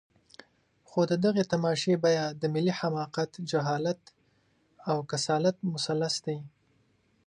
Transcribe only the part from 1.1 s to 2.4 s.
د دغې تماشې بیه